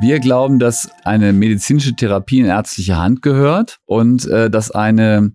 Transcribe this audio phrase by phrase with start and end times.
[0.00, 5.32] Wir glauben, dass eine medizinische Therapie in ärztliche Hand gehört und äh, dass eine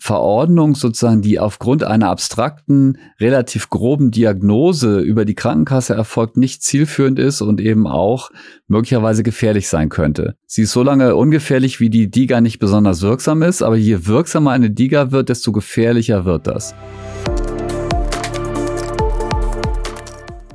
[0.00, 7.20] Verordnung sozusagen, die aufgrund einer abstrakten, relativ groben Diagnose über die Krankenkasse erfolgt, nicht zielführend
[7.20, 8.30] ist und eben auch
[8.66, 10.34] möglicherweise gefährlich sein könnte.
[10.46, 14.50] Sie ist so lange ungefährlich, wie die DIGA nicht besonders wirksam ist, aber je wirksamer
[14.50, 16.74] eine DIGA wird, desto gefährlicher wird das.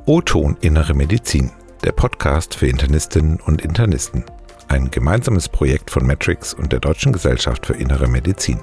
[0.04, 1.50] O-Ton Innere Medizin,
[1.84, 4.24] der Podcast für Internistinnen und Internisten.
[4.68, 8.58] Ein gemeinsames Projekt von Matrix und der Deutschen Gesellschaft für Innere Medizin.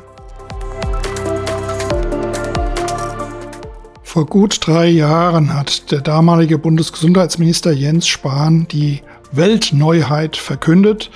[4.02, 11.12] Vor gut drei Jahren hat der damalige Bundesgesundheitsminister Jens Spahn die Weltneuheit verkündet.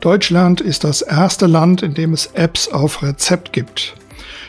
[0.00, 3.94] Deutschland ist das erste Land, in dem es Apps auf Rezept gibt.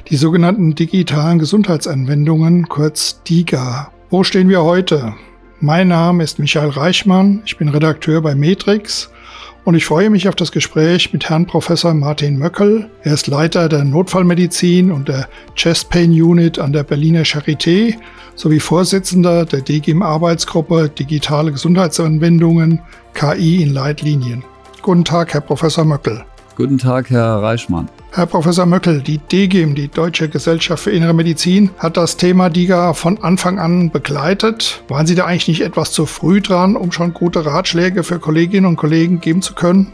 [0.08, 3.92] Die sogenannten digitalen Gesundheitsanwendungen, kurz DIGA.
[4.10, 5.14] Wo stehen wir heute?
[5.64, 9.12] Mein Name ist Michael Reichmann, ich bin Redakteur bei Matrix
[9.64, 12.90] und ich freue mich auf das Gespräch mit Herrn Professor Martin Möckel.
[13.04, 17.94] Er ist Leiter der Notfallmedizin und der Chest Pain Unit an der Berliner Charité
[18.34, 22.80] sowie Vorsitzender der DGIM-Arbeitsgruppe Digitale Gesundheitsanwendungen
[23.14, 24.44] KI in Leitlinien.
[24.82, 26.26] Guten Tag, Herr Professor Möckel.
[26.56, 27.88] Guten Tag, Herr Reichmann.
[28.14, 32.94] Herr Professor Möckel, die DGIM, die Deutsche Gesellschaft für Innere Medizin, hat das Thema DIGA
[32.94, 34.84] von Anfang an begleitet.
[34.90, 38.66] Waren Sie da eigentlich nicht etwas zu früh dran, um schon gute Ratschläge für Kolleginnen
[38.66, 39.94] und Kollegen geben zu können?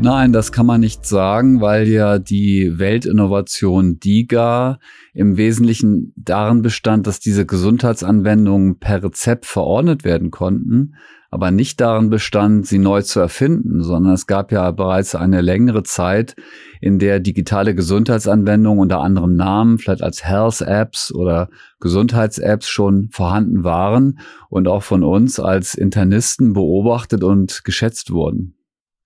[0.00, 4.78] Nein, das kann man nicht sagen, weil ja die Weltinnovation DIGA
[5.12, 10.94] im Wesentlichen darin bestand, dass diese Gesundheitsanwendungen per Rezept verordnet werden konnten
[11.30, 15.84] aber nicht darin bestand, sie neu zu erfinden, sondern es gab ja bereits eine längere
[15.84, 16.34] Zeit,
[16.80, 23.62] in der digitale Gesundheitsanwendungen unter anderem Namen, vielleicht als Health Apps oder Gesundheits-Apps schon vorhanden
[23.62, 28.56] waren und auch von uns als Internisten beobachtet und geschätzt wurden.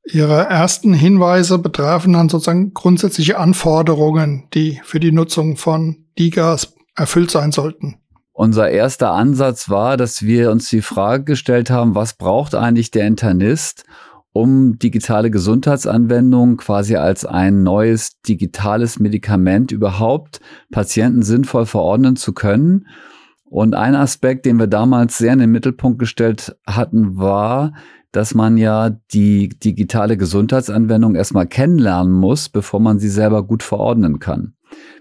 [0.06, 7.30] Ihre ersten Hinweise betrafen dann sozusagen grundsätzliche Anforderungen, die für die Nutzung von DIGAs erfüllt
[7.30, 7.96] sein sollten.
[8.36, 13.06] Unser erster Ansatz war, dass wir uns die Frage gestellt haben, was braucht eigentlich der
[13.06, 13.84] Internist,
[14.32, 20.40] um digitale Gesundheitsanwendungen quasi als ein neues digitales Medikament überhaupt
[20.72, 22.88] Patienten sinnvoll verordnen zu können.
[23.44, 27.72] Und ein Aspekt, den wir damals sehr in den Mittelpunkt gestellt hatten, war,
[28.10, 34.18] dass man ja die digitale Gesundheitsanwendung erstmal kennenlernen muss, bevor man sie selber gut verordnen
[34.18, 34.54] kann.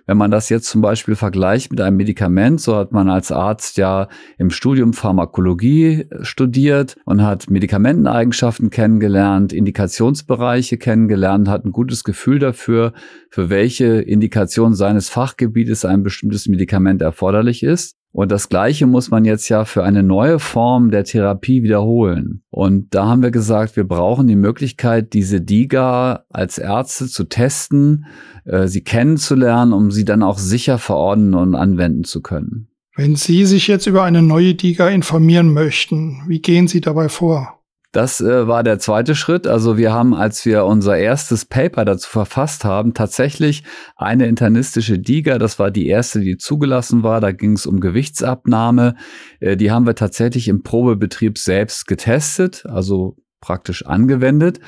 [0.05, 3.77] Wenn man das jetzt zum Beispiel vergleicht mit einem Medikament, so hat man als Arzt
[3.77, 12.39] ja im Studium Pharmakologie studiert und hat Medikamenteneigenschaften kennengelernt, Indikationsbereiche kennengelernt, hat ein gutes Gefühl
[12.39, 12.91] dafür,
[13.29, 17.95] für welche Indikation seines Fachgebietes ein bestimmtes Medikament erforderlich ist.
[18.13, 22.43] Und das Gleiche muss man jetzt ja für eine neue Form der Therapie wiederholen.
[22.51, 28.05] Und da haben wir gesagt, wir brauchen die Möglichkeit, diese DIGA als Ärzte zu testen,
[28.45, 32.67] äh, sie kennenzulernen, um sie dann auch sicher verordnen und anwenden zu können.
[32.95, 37.62] Wenn Sie sich jetzt über eine neue DIGA informieren möchten, wie gehen Sie dabei vor?
[37.93, 39.45] Das äh, war der zweite Schritt.
[39.45, 43.63] Also wir haben, als wir unser erstes Paper dazu verfasst haben, tatsächlich
[43.95, 47.21] eine internistische DIGA, das war die erste, die zugelassen war.
[47.21, 48.95] Da ging es um Gewichtsabnahme.
[49.39, 54.59] Äh, die haben wir tatsächlich im Probebetrieb selbst getestet, also praktisch angewendet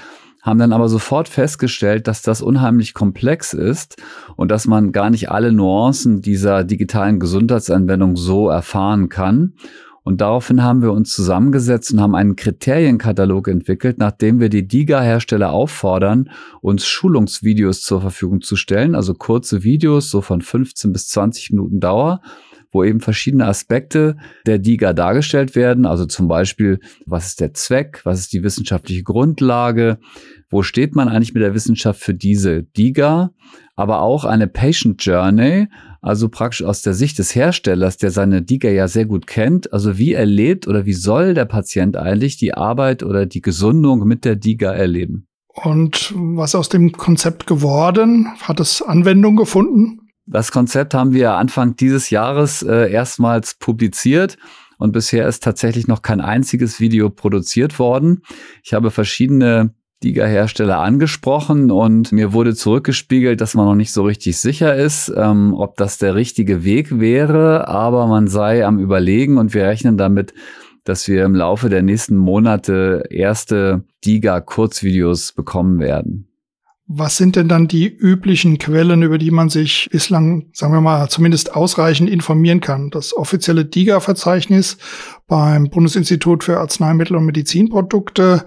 [0.46, 4.00] haben dann aber sofort festgestellt, dass das unheimlich komplex ist
[4.36, 9.56] und dass man gar nicht alle Nuancen dieser digitalen Gesundheitsanwendung so erfahren kann.
[10.05, 15.51] Und daraufhin haben wir uns zusammengesetzt und haben einen Kriterienkatalog entwickelt, nachdem wir die DIGA-Hersteller
[15.51, 16.29] auffordern,
[16.61, 21.79] uns Schulungsvideos zur Verfügung zu stellen, also kurze Videos, so von 15 bis 20 Minuten
[21.79, 22.21] Dauer,
[22.71, 25.88] wo eben verschiedene Aspekte der DIGA dargestellt werden.
[25.88, 28.01] Also zum Beispiel, was ist der Zweck?
[28.03, 29.97] Was ist die wissenschaftliche Grundlage?
[30.51, 33.31] Wo steht man eigentlich mit der Wissenschaft für diese DIGA?
[33.75, 35.68] Aber auch eine Patient Journey,
[36.06, 39.74] also praktisch aus der Sicht des Herstellers, der seine DIGA ja sehr gut kennt.
[39.74, 44.24] Also wie erlebt oder wie soll der Patient eigentlich die Arbeit oder die Gesundung mit
[44.24, 45.28] der DIGA erleben?
[45.63, 48.28] Und was aus dem Konzept geworden?
[48.42, 50.02] Hat es Anwendung gefunden?
[50.28, 54.38] Das Konzept haben wir Anfang dieses Jahres äh, erstmals publiziert
[54.78, 58.22] und bisher ist tatsächlich noch kein einziges Video produziert worden.
[58.63, 64.38] Ich habe verschiedene Liga-Hersteller angesprochen und mir wurde zurückgespiegelt, dass man noch nicht so richtig
[64.38, 69.53] sicher ist, ähm, ob das der richtige Weg wäre, aber man sei am Überlegen und
[69.53, 70.33] wir rechnen damit,
[70.83, 76.27] dass wir im Laufe der nächsten Monate erste Diga-Kurzvideos bekommen werden.
[76.88, 81.09] Was sind denn dann die üblichen Quellen, über die man sich bislang, sagen wir mal,
[81.09, 82.92] zumindest ausreichend informieren kann?
[82.92, 84.77] Das offizielle DIGA-Verzeichnis
[85.27, 88.45] beim Bundesinstitut für Arzneimittel und Medizinprodukte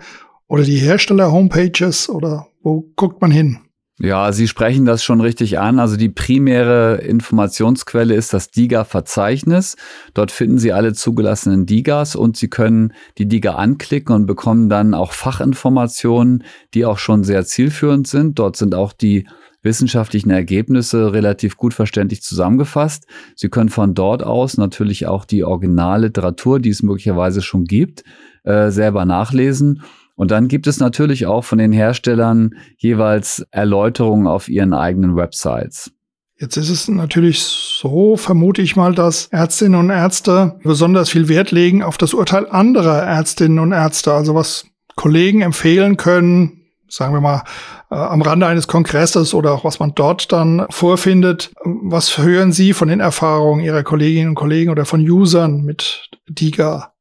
[0.48, 3.60] oder die Hersteller-Homepages oder wo guckt man hin?
[4.00, 5.80] Ja, Sie sprechen das schon richtig an.
[5.80, 9.76] Also die primäre Informationsquelle ist das DIGA-Verzeichnis.
[10.14, 14.94] Dort finden Sie alle zugelassenen DIGAs und Sie können die DIGA anklicken und bekommen dann
[14.94, 18.38] auch Fachinformationen, die auch schon sehr zielführend sind.
[18.38, 19.26] Dort sind auch die
[19.62, 23.08] wissenschaftlichen Ergebnisse relativ gut verständlich zusammengefasst.
[23.34, 28.04] Sie können von dort aus natürlich auch die Originalliteratur, die es möglicherweise schon gibt,
[28.44, 29.82] äh, selber nachlesen.
[30.18, 35.92] Und dann gibt es natürlich auch von den Herstellern jeweils Erläuterungen auf ihren eigenen Websites.
[36.40, 41.52] Jetzt ist es natürlich so, vermute ich mal, dass Ärztinnen und Ärzte besonders viel Wert
[41.52, 44.12] legen auf das Urteil anderer Ärztinnen und Ärzte.
[44.12, 44.66] Also was
[44.96, 47.44] Kollegen empfehlen können, sagen wir mal,
[47.88, 51.52] äh, am Rande eines Kongresses oder auch was man dort dann vorfindet.
[51.62, 56.92] Was hören Sie von den Erfahrungen Ihrer Kolleginnen und Kollegen oder von Usern mit DIGA?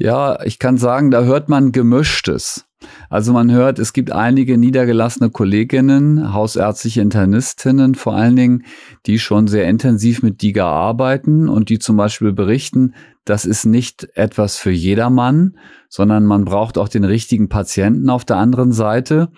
[0.00, 2.66] Ja, ich kann sagen, da hört man Gemischtes.
[3.10, 8.64] Also man hört, es gibt einige niedergelassene Kolleginnen, hausärztliche Internistinnen vor allen Dingen,
[9.06, 14.08] die schon sehr intensiv mit DIGA arbeiten und die zum Beispiel berichten, das ist nicht
[14.14, 15.58] etwas für jedermann,
[15.88, 19.30] sondern man braucht auch den richtigen Patienten auf der anderen Seite.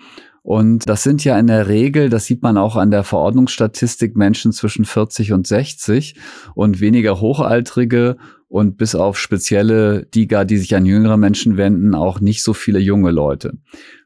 [0.43, 4.51] Und das sind ja in der Regel, das sieht man auch an der Verordnungsstatistik, Menschen
[4.51, 6.15] zwischen 40 und 60
[6.55, 8.17] und weniger Hochaltrige
[8.47, 12.79] und bis auf spezielle DIGA, die sich an jüngere Menschen wenden, auch nicht so viele
[12.79, 13.53] junge Leute.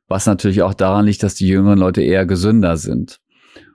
[0.07, 3.19] Was natürlich auch daran liegt, dass die jüngeren Leute eher gesünder sind.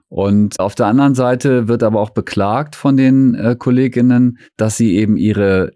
[0.07, 4.97] Und auf der anderen Seite wird aber auch beklagt von den äh, Kolleginnen, dass sie
[4.97, 5.71] eben ihre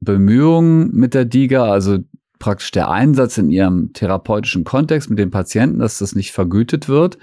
[0.00, 1.98] Bemühungen mit der DIGA, also
[2.38, 7.18] praktisch der Einsatz in ihrem therapeutischen Kontext mit dem Patienten, dass das nicht vergütet wird.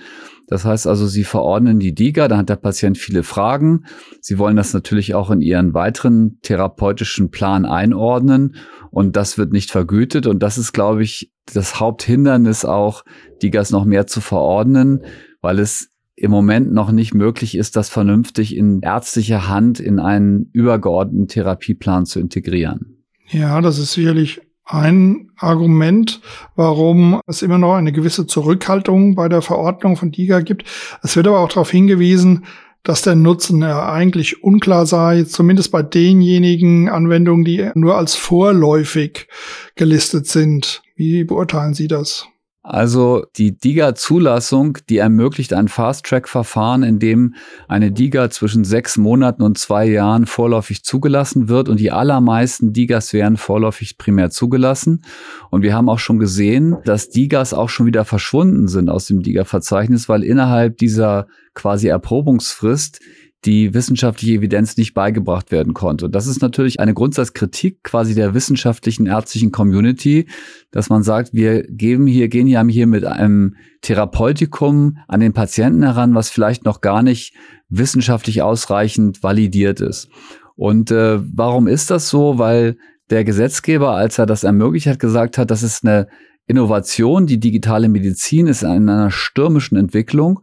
[0.47, 3.85] Das heißt also, Sie verordnen die DIGA, da hat der Patient viele Fragen.
[4.21, 8.55] Sie wollen das natürlich auch in Ihren weiteren therapeutischen Plan einordnen
[8.91, 10.27] und das wird nicht vergütet.
[10.27, 13.03] Und das ist, glaube ich, das Haupthindernis auch,
[13.41, 15.01] DIGAs noch mehr zu verordnen,
[15.41, 20.49] weil es im Moment noch nicht möglich ist, das vernünftig in ärztlicher Hand in einen
[20.53, 23.03] übergeordneten Therapieplan zu integrieren.
[23.29, 26.21] Ja, das ist sicherlich ein Argument,
[26.55, 30.65] warum es immer noch eine gewisse Zurückhaltung bei der Verordnung von DIGA gibt.
[31.03, 32.45] Es wird aber auch darauf hingewiesen,
[32.83, 39.27] dass der Nutzen ja eigentlich unklar sei, zumindest bei denjenigen Anwendungen, die nur als vorläufig
[39.75, 40.83] gelistet sind.
[40.95, 42.27] Wie beurteilen Sie das?
[42.67, 47.35] Also die DIGA-Zulassung, die ermöglicht ein Fast-Track-Verfahren, in dem
[47.67, 51.69] eine DIGA zwischen sechs Monaten und zwei Jahren vorläufig zugelassen wird.
[51.69, 55.03] Und die allermeisten DIGAs werden vorläufig primär zugelassen.
[55.51, 59.21] Und wir haben auch schon gesehen, dass DIGAs auch schon wieder verschwunden sind aus dem
[59.21, 62.99] DIGA-Verzeichnis, weil innerhalb dieser quasi Erprobungsfrist
[63.45, 66.09] die wissenschaftliche Evidenz nicht beigebracht werden konnte.
[66.09, 70.27] Das ist natürlich eine Grundsatzkritik quasi der wissenschaftlichen ärztlichen Community,
[70.71, 75.83] dass man sagt, wir geben hier, gehen hier, hier mit einem Therapeutikum an den Patienten
[75.83, 77.33] heran, was vielleicht noch gar nicht
[77.69, 80.09] wissenschaftlich ausreichend validiert ist.
[80.55, 82.39] Und äh, warum ist das so?
[82.39, 82.77] Weil
[83.09, 86.07] der Gesetzgeber, als er das ermöglicht hat, gesagt hat, das ist eine
[86.47, 90.41] Innovation, die digitale Medizin ist in einer stürmischen Entwicklung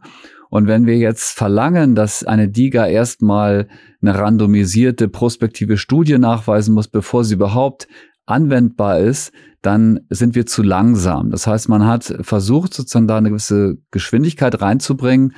[0.53, 3.67] und wenn wir jetzt verlangen, dass eine DIGA erstmal
[4.03, 7.87] eine randomisierte prospektive Studie nachweisen muss, bevor sie überhaupt
[8.27, 9.31] anwendbar ist,
[9.63, 11.31] dann sind wir zu langsam.
[11.31, 15.33] Das heißt, man hat versucht, sozusagen da eine gewisse Geschwindigkeit reinzubringen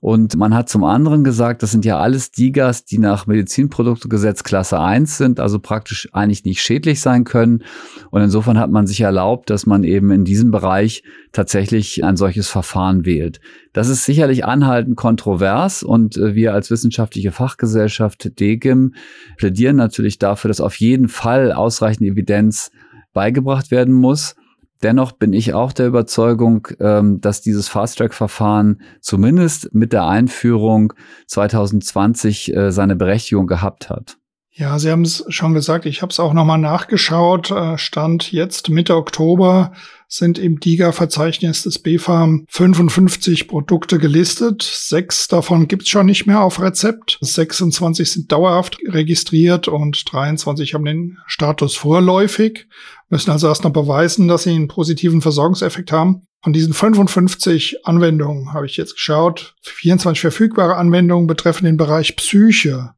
[0.00, 4.78] und man hat zum anderen gesagt, das sind ja alles Digas, die nach Medizinproduktegesetz Klasse
[4.78, 7.64] 1 sind, also praktisch eigentlich nicht schädlich sein können.
[8.10, 12.48] Und insofern hat man sich erlaubt, dass man eben in diesem Bereich tatsächlich ein solches
[12.48, 13.40] Verfahren wählt.
[13.72, 18.94] Das ist sicherlich anhaltend kontrovers und äh, wir als wissenschaftliche Fachgesellschaft DGIM
[19.36, 22.70] plädieren natürlich dafür, dass auf jeden Fall ausreichend Evidenz
[23.18, 24.36] beigebracht werden muss.
[24.84, 30.92] Dennoch bin ich auch der Überzeugung, ähm, dass dieses Fast-Track-Verfahren zumindest mit der Einführung
[31.26, 34.18] 2020 äh, seine Berechtigung gehabt hat.
[34.58, 37.50] Ja, Sie haben es schon gesagt, ich habe es auch nochmal nachgeschaut.
[37.50, 39.72] Äh, Stand jetzt Mitte Oktober
[40.08, 44.62] sind im DIGA-Verzeichnis des BfArM 55 Produkte gelistet.
[44.62, 47.18] Sechs davon gibt's schon nicht mehr auf Rezept.
[47.20, 52.66] 26 sind dauerhaft registriert und 23 haben den Status vorläufig,
[53.08, 56.22] müssen also erst noch beweisen, dass sie einen positiven Versorgungseffekt haben.
[56.42, 59.54] Von diesen 55 Anwendungen habe ich jetzt geschaut.
[59.62, 62.94] 24 verfügbare Anwendungen betreffen den Bereich Psyche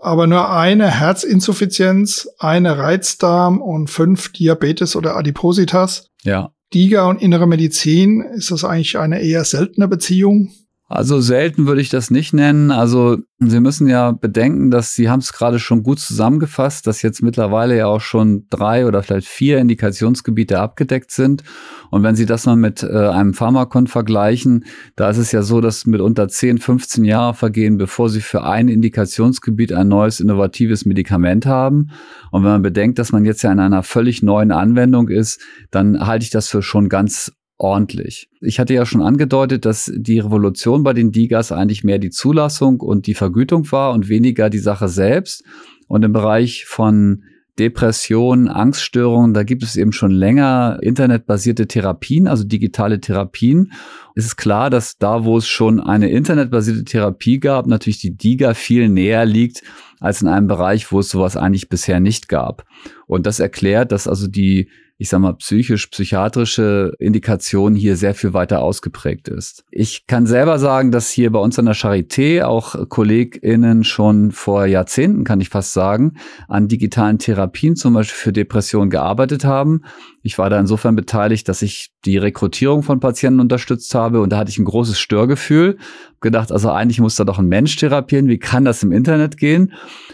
[0.00, 6.10] aber nur eine Herzinsuffizienz, eine Reizdarm und fünf Diabetes oder Adipositas.
[6.22, 6.52] Ja.
[6.72, 10.52] DIGA und innere Medizin, ist das eigentlich eine eher seltene Beziehung?
[10.92, 12.72] Also selten würde ich das nicht nennen.
[12.72, 17.22] Also Sie müssen ja bedenken, dass Sie haben es gerade schon gut zusammengefasst, dass jetzt
[17.22, 21.44] mittlerweile ja auch schon drei oder vielleicht vier Indikationsgebiete abgedeckt sind.
[21.92, 24.64] Und wenn Sie das mal mit äh, einem Pharmakon vergleichen,
[24.96, 28.66] da ist es ja so, dass mitunter 10, 15 Jahre vergehen, bevor Sie für ein
[28.66, 31.92] Indikationsgebiet ein neues innovatives Medikament haben.
[32.32, 36.04] Und wenn man bedenkt, dass man jetzt ja in einer völlig neuen Anwendung ist, dann
[36.04, 38.28] halte ich das für schon ganz ordentlich.
[38.40, 42.80] Ich hatte ja schon angedeutet, dass die Revolution bei den Digas eigentlich mehr die Zulassung
[42.80, 45.44] und die Vergütung war und weniger die Sache selbst.
[45.86, 47.24] Und im Bereich von
[47.58, 53.72] Depressionen, Angststörungen, da gibt es eben schon länger internetbasierte Therapien, also digitale Therapien.
[54.14, 58.54] Es ist klar, dass da, wo es schon eine internetbasierte Therapie gab, natürlich die DIGA
[58.54, 59.62] viel näher liegt
[59.98, 62.64] als in einem Bereich, wo es sowas eigentlich bisher nicht gab.
[63.06, 64.70] Und das erklärt, dass also die
[65.00, 69.64] ich sag mal, psychisch-psychiatrische Indikation hier sehr viel weiter ausgeprägt ist.
[69.70, 74.66] Ich kann selber sagen, dass hier bei uns an der Charité auch KollegInnen schon vor
[74.66, 79.84] Jahrzehnten, kann ich fast sagen, an digitalen Therapien zum Beispiel für Depressionen gearbeitet haben.
[80.22, 84.38] Ich war da insofern beteiligt, dass ich die Rekrutierung von Patienten unterstützt habe und da
[84.38, 85.78] hatte ich ein großes Störgefühl.
[86.20, 88.28] Gedacht, also eigentlich muss da doch ein Mensch therapieren.
[88.28, 89.72] Wie kann das im Internet gehen?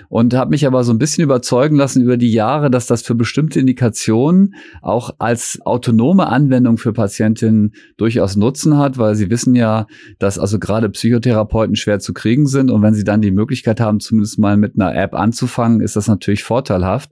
[0.09, 3.17] Und habe mich aber so ein bisschen überzeugen lassen über die Jahre, dass das für
[3.17, 9.89] bestimmte Indikationen auch als autonome Anwendung für Patientinnen durchaus Nutzen hat, weil sie wissen ja,
[10.21, 12.71] dass also gerade Psychotherapeuten schwer zu kriegen sind.
[12.71, 16.07] Und wenn sie dann die Möglichkeit haben, zumindest mal mit einer App anzufangen, ist das
[16.07, 17.11] natürlich vorteilhaft.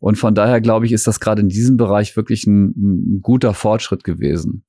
[0.00, 3.52] Und von daher glaube ich, ist das gerade in diesem Bereich wirklich ein, ein, guter
[3.52, 4.64] Fortschritt gewesen.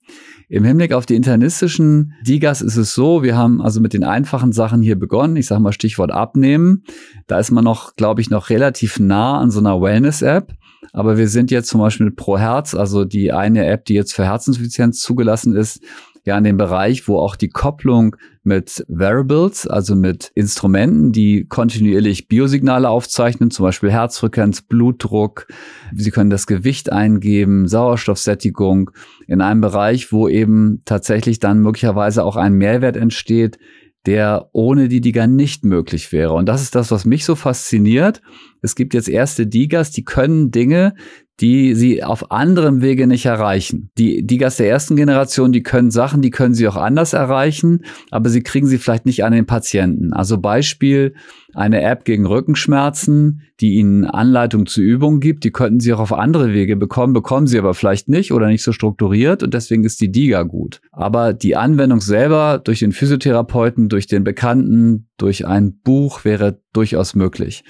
[0.50, 4.52] Im Hinblick auf die internistischen Digas ist es so, wir haben also mit den einfachen
[4.52, 5.38] Sachen hier begonnen.
[5.38, 6.84] Ich sage mal Stichwort abnehmen.
[7.28, 10.54] Da ist man noch, glaube ich, noch relativ nah an so einer Wellness-App.
[10.94, 14.26] Aber wir sind jetzt zum Beispiel mit ProHerz, also die eine App, die jetzt für
[14.26, 15.82] Herzinsuffizienz zugelassen ist,
[16.24, 22.28] ja in dem Bereich, wo auch die Kopplung mit Variables, also mit Instrumenten, die kontinuierlich
[22.28, 25.48] Biosignale aufzeichnen, zum Beispiel Herzfrequenz, Blutdruck.
[25.96, 28.92] Sie können das Gewicht eingeben, Sauerstoffsättigung
[29.28, 33.58] in einem Bereich, wo eben tatsächlich dann möglicherweise auch ein Mehrwert entsteht,
[34.06, 36.34] der ohne die Diga nicht möglich wäre.
[36.34, 38.22] Und das ist das, was mich so fasziniert.
[38.62, 40.96] Es gibt jetzt erste Digas, die können Dinge,
[41.42, 43.90] die sie auf anderem Wege nicht erreichen.
[43.98, 48.30] Die Digas der ersten Generation, die können Sachen, die können sie auch anders erreichen, aber
[48.30, 50.14] sie kriegen sie vielleicht nicht an den Patienten.
[50.14, 51.16] Also Beispiel,
[51.54, 56.14] eine App gegen Rückenschmerzen, die ihnen Anleitung zur Übung gibt, die könnten sie auch auf
[56.14, 60.00] andere Wege bekommen, bekommen sie aber vielleicht nicht oder nicht so strukturiert und deswegen ist
[60.00, 60.82] die Diga gut.
[60.92, 67.16] Aber die Anwendung selber durch den Physiotherapeuten, durch den Bekannten, durch ein Buch wäre durchaus
[67.16, 67.64] möglich.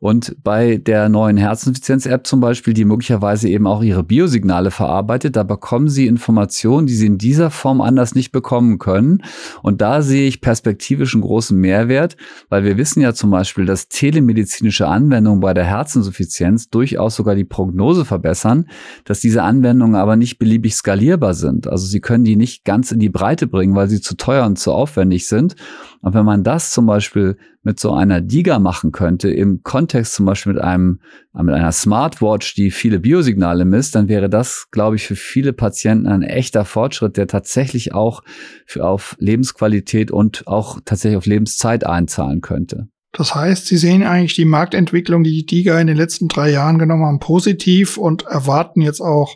[0.00, 5.42] Und bei der neuen Herzinsuffizienz-App zum Beispiel, die möglicherweise eben auch ihre Biosignale verarbeitet, da
[5.42, 9.22] bekommen Sie Informationen, die Sie in dieser Form anders nicht bekommen können.
[9.62, 12.16] Und da sehe ich perspektivisch einen großen Mehrwert,
[12.48, 17.44] weil wir wissen ja zum Beispiel, dass telemedizinische Anwendungen bei der Herzinsuffizienz durchaus sogar die
[17.44, 18.66] Prognose verbessern,
[19.04, 21.66] dass diese Anwendungen aber nicht beliebig skalierbar sind.
[21.66, 24.58] Also Sie können die nicht ganz in die Breite bringen, weil sie zu teuer und
[24.58, 25.56] zu aufwendig sind.
[26.00, 30.26] Und wenn man das zum Beispiel mit so einer Diga machen könnte, im Kontext zum
[30.26, 31.00] Beispiel mit einem,
[31.32, 36.06] mit einer Smartwatch, die viele Biosignale misst, dann wäre das, glaube ich, für viele Patienten
[36.06, 38.22] ein echter Fortschritt, der tatsächlich auch
[38.64, 42.88] für auf Lebensqualität und auch tatsächlich auf Lebenszeit einzahlen könnte.
[43.12, 46.78] Das heißt, Sie sehen eigentlich die Marktentwicklung, die die DIGA in den letzten drei Jahren
[46.78, 49.34] genommen haben, positiv und erwarten jetzt auch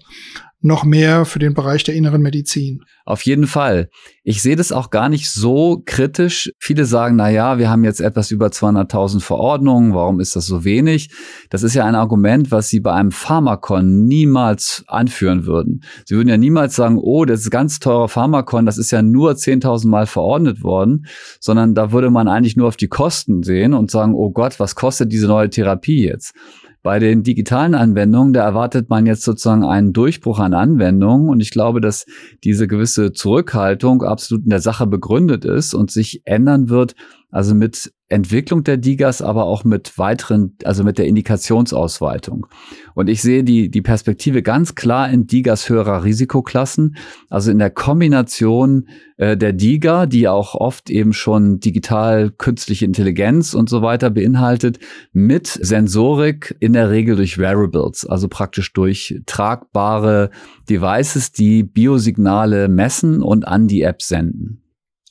[0.64, 2.84] noch mehr für den Bereich der inneren Medizin.
[3.04, 3.88] Auf jeden Fall.
[4.22, 6.52] Ich sehe das auch gar nicht so kritisch.
[6.58, 9.94] Viele sagen, na ja, wir haben jetzt etwas über 200.000 Verordnungen.
[9.94, 11.10] Warum ist das so wenig?
[11.50, 15.82] Das ist ja ein Argument, was Sie bei einem Pharmakon niemals anführen würden.
[16.04, 19.32] Sie würden ja niemals sagen, oh, das ist ganz teurer Pharmakon, das ist ja nur
[19.32, 21.06] 10.000 Mal verordnet worden,
[21.40, 24.76] sondern da würde man eigentlich nur auf die Kosten sehen und sagen, oh Gott, was
[24.76, 26.34] kostet diese neue Therapie jetzt?
[26.82, 31.28] Bei den digitalen Anwendungen, da erwartet man jetzt sozusagen einen Durchbruch an Anwendungen.
[31.28, 32.06] Und ich glaube, dass
[32.42, 36.96] diese gewisse Zurückhaltung absolut in der Sache begründet ist und sich ändern wird,
[37.32, 42.46] also mit Entwicklung der Digas, aber auch mit weiteren, also mit der Indikationsausweitung.
[42.94, 46.96] Und ich sehe die, die Perspektive ganz klar in Digas höherer Risikoklassen,
[47.30, 48.86] also in der Kombination
[49.16, 54.78] äh, der Diga, die auch oft eben schon digital künstliche Intelligenz und so weiter beinhaltet,
[55.14, 60.30] mit Sensorik in der Regel durch Wearables, also praktisch durch tragbare
[60.68, 64.61] Devices, die Biosignale messen und an die App senden.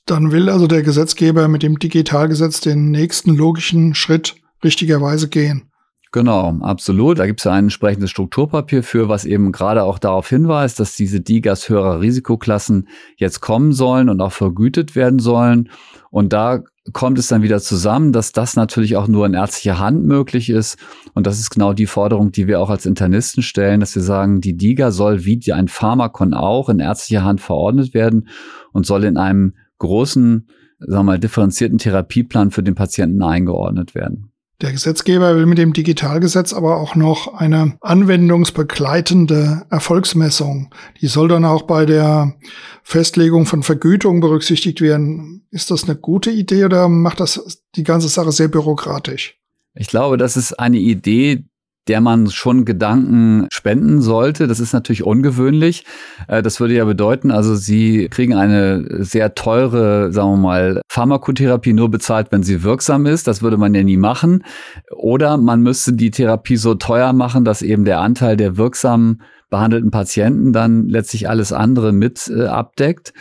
[0.06, 5.72] Dann will also der Gesetzgeber mit dem Digitalgesetz den nächsten logischen Schritt richtigerweise gehen.
[6.14, 7.20] Genau, absolut.
[7.20, 10.98] Da gibt es ja ein entsprechendes Strukturpapier für, was eben gerade auch darauf hinweist, dass
[10.98, 15.70] diese DIGAs höherer Risikoklassen jetzt kommen sollen und auch vergütet werden sollen.
[16.10, 20.06] Und da kommt es dann wieder zusammen, dass das natürlich auch nur in ärztlicher Hand
[20.06, 20.78] möglich ist.
[21.14, 24.42] Und das ist genau die Forderung, die wir auch als Internisten stellen, dass wir sagen,
[24.42, 28.28] die DIGA soll wie ein Pharmakon auch in ärztlicher Hand verordnet werden
[28.74, 30.48] und soll in einem großen,
[30.80, 34.32] sagen wir mal, differenzierten Therapieplan für den Patienten eingeordnet werden.
[34.62, 40.72] Der Gesetzgeber will mit dem Digitalgesetz aber auch noch eine anwendungsbegleitende Erfolgsmessung.
[41.02, 42.36] Die soll dann auch bei der
[42.84, 45.48] Festlegung von Vergütung berücksichtigt werden.
[45.50, 49.40] Ist das eine gute Idee oder macht das die ganze Sache sehr bürokratisch?
[49.74, 51.46] Ich glaube, das ist eine Idee,
[51.88, 54.48] der man schon Gedanken spenden sollte.
[54.48, 55.84] Das ist natürlich ungewöhnlich.
[56.28, 61.74] Äh, das würde ja bedeuten, also Sie kriegen eine sehr teure, sagen wir mal, Pharmakotherapie
[61.74, 63.28] nur bezahlt, wenn sie wirksam ist.
[63.28, 64.44] Das würde man ja nie machen.
[64.92, 69.92] Oder man müsste die Therapie so teuer machen, dass eben der Anteil der wirksamen behandelten
[69.92, 73.14] Patienten dann letztlich alles andere mit äh, abdeckt.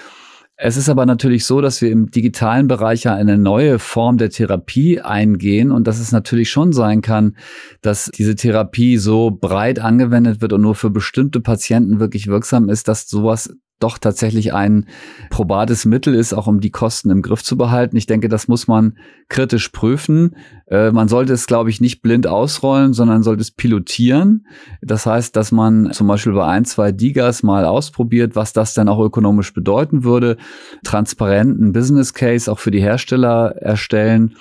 [0.62, 4.28] Es ist aber natürlich so, dass wir im digitalen Bereich ja eine neue Form der
[4.28, 7.34] Therapie eingehen und dass es natürlich schon sein kann,
[7.80, 12.88] dass diese Therapie so breit angewendet wird und nur für bestimmte Patienten wirklich wirksam ist,
[12.88, 14.86] dass sowas doch tatsächlich ein
[15.30, 17.96] probates Mittel ist, auch um die Kosten im Griff zu behalten.
[17.96, 18.96] Ich denke, das muss man
[19.28, 20.36] kritisch prüfen.
[20.66, 24.46] Äh, man sollte es, glaube ich, nicht blind ausrollen, sondern sollte es pilotieren.
[24.82, 28.88] Das heißt, dass man zum Beispiel bei ein, zwei Digas mal ausprobiert, was das dann
[28.88, 30.36] auch ökonomisch bedeuten würde,
[30.84, 34.34] transparenten Business Case auch für die Hersteller erstellen.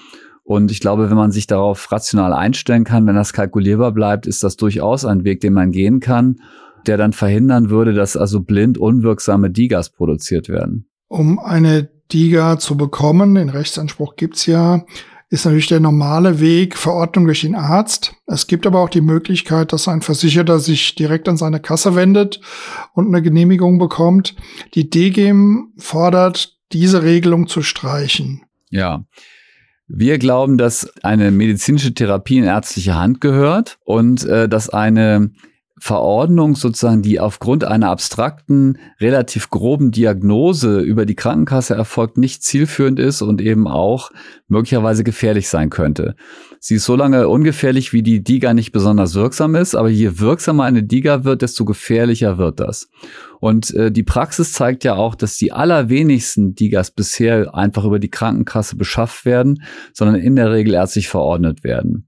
[0.44, 4.44] Und ich glaube, wenn man sich darauf rational einstellen kann, wenn das kalkulierbar bleibt, ist
[4.44, 6.38] das durchaus ein Weg, den man gehen kann
[6.88, 10.90] der dann verhindern würde, dass also blind unwirksame Digas produziert werden.
[11.08, 14.84] Um eine Diga zu bekommen, den Rechtsanspruch gibt's ja,
[15.30, 18.16] ist natürlich der normale Weg Verordnung durch den Arzt.
[18.26, 22.42] Es gibt aber auch die Möglichkeit, dass ein Versicherter sich direkt an seine Kasse wendet
[22.94, 24.36] und eine Genehmigung bekommt.
[24.74, 28.42] Die DGEM fordert, diese Regelung zu streichen.
[28.70, 29.06] Ja.
[29.88, 35.32] Wir glauben, dass eine medizinische Therapie in ärztliche Hand gehört und äh, dass eine
[35.80, 43.00] Verordnung sozusagen, die aufgrund einer abstrakten, relativ groben Diagnose über die Krankenkasse erfolgt, nicht zielführend
[43.00, 44.12] ist und eben auch
[44.48, 46.16] möglicherweise gefährlich sein könnte.
[46.60, 50.66] Sie ist so lange ungefährlich, wie die DIGA nicht besonders wirksam ist, aber je wirksamer
[50.66, 52.90] eine DIGA wird, desto gefährlicher wird das.
[53.40, 58.10] Und äh, die Praxis zeigt ja auch, dass die allerwenigsten DIGAs bisher einfach über die
[58.10, 59.64] Krankenkasse beschafft werden,
[59.94, 62.08] sondern in der Regel ärztlich verordnet werden.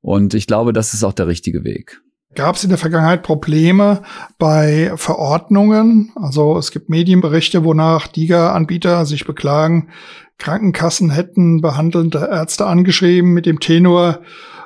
[0.00, 2.00] Und ich glaube, das ist auch der richtige Weg.
[2.36, 4.02] Gab es in der Vergangenheit Probleme
[4.38, 6.12] bei Verordnungen?
[6.14, 9.88] Also es gibt Medienberichte, wonach DIGA-Anbieter sich beklagen,
[10.38, 14.20] Krankenkassen hätten behandelnde Ärzte angeschrieben mit dem Tenor,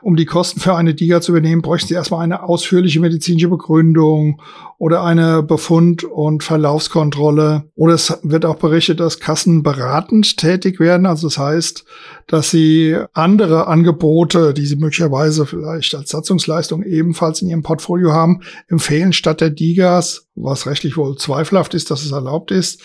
[0.04, 4.42] um die Kosten für eine DIGA zu übernehmen, bräuchten sie erstmal eine ausführliche medizinische Begründung
[4.76, 7.64] oder eine Befund- und Verlaufskontrolle.
[7.74, 11.06] Oder es wird auch berichtet, dass Kassen beratend tätig werden.
[11.06, 11.86] Also das heißt,
[12.26, 18.42] dass sie andere Angebote, die sie möglicherweise vielleicht als Satzungsleistung ebenfalls in ihrem Portfolio haben,
[18.68, 22.82] empfehlen statt der DIGAs, was rechtlich wohl zweifelhaft ist, dass es erlaubt ist.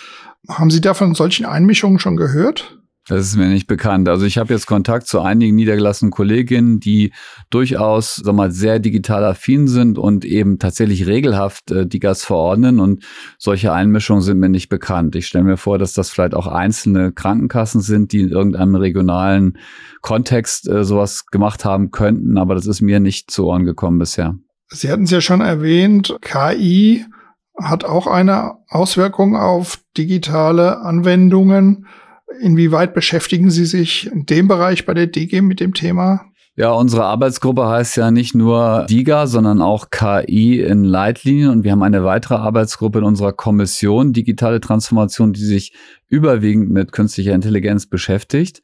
[0.48, 2.79] Haben Sie davon solchen Einmischungen schon gehört?
[3.10, 4.08] Das ist mir nicht bekannt.
[4.08, 7.12] Also ich habe jetzt Kontakt zu einigen niedergelassenen Kolleginnen, die
[7.50, 12.80] durchaus sag mal, sehr digital affin sind und eben tatsächlich regelhaft äh, die Gas verordnen.
[12.80, 13.04] Und
[13.40, 15.16] solche Einmischungen sind mir nicht bekannt.
[15.16, 19.58] Ich stelle mir vor, dass das vielleicht auch einzelne Krankenkassen sind, die in irgendeinem regionalen
[20.02, 22.38] Kontext äh, sowas gemacht haben könnten.
[22.38, 24.36] Aber das ist mir nicht zu Ohren gekommen bisher.
[24.68, 27.06] Sie hatten es ja schon erwähnt, KI
[27.60, 31.88] hat auch eine Auswirkung auf digitale Anwendungen.
[32.42, 36.30] Inwieweit beschäftigen Sie sich in dem Bereich bei der DG mit dem Thema?
[36.56, 41.52] Ja, unsere Arbeitsgruppe heißt ja nicht nur DIGA, sondern auch KI in Leitlinien.
[41.52, 45.74] Und wir haben eine weitere Arbeitsgruppe in unserer Kommission Digitale Transformation, die sich
[46.10, 48.62] überwiegend mit künstlicher Intelligenz beschäftigt.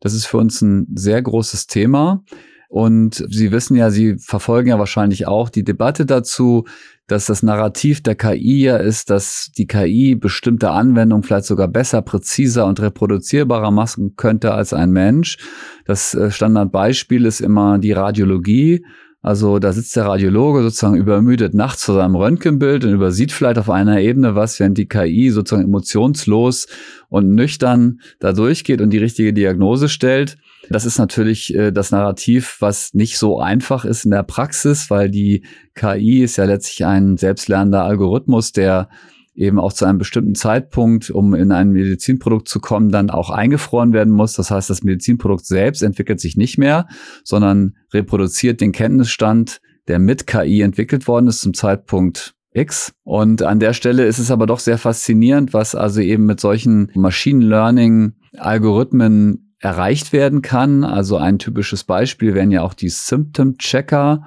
[0.00, 2.22] Das ist für uns ein sehr großes Thema.
[2.68, 6.64] Und Sie wissen ja, Sie verfolgen ja wahrscheinlich auch die Debatte dazu,
[7.06, 12.02] dass das Narrativ der KI ja ist, dass die KI bestimmte Anwendungen vielleicht sogar besser,
[12.02, 15.38] präziser und reproduzierbarer machen könnte als ein Mensch.
[15.86, 18.84] Das äh, Standardbeispiel ist immer die Radiologie.
[19.22, 23.70] Also da sitzt der Radiologe sozusagen übermüdet nachts vor seinem Röntgenbild und übersieht vielleicht auf
[23.70, 26.68] einer Ebene was, während die KI sozusagen emotionslos
[27.08, 30.36] und nüchtern da durchgeht und die richtige Diagnose stellt.
[30.70, 35.10] Das ist natürlich äh, das Narrativ, was nicht so einfach ist in der Praxis, weil
[35.10, 38.88] die KI ist ja letztlich ein selbstlernender Algorithmus, der
[39.34, 43.92] eben auch zu einem bestimmten Zeitpunkt, um in ein Medizinprodukt zu kommen, dann auch eingefroren
[43.92, 44.32] werden muss.
[44.32, 46.88] Das heißt, das Medizinprodukt selbst entwickelt sich nicht mehr,
[47.22, 52.92] sondern reproduziert den Kenntnisstand, der mit KI entwickelt worden ist zum Zeitpunkt X.
[53.04, 56.90] Und an der Stelle ist es aber doch sehr faszinierend, was also eben mit solchen
[56.94, 60.84] Machine Learning Algorithmen erreicht werden kann.
[60.84, 64.24] Also ein typisches Beispiel wären ja auch die Symptom Checker.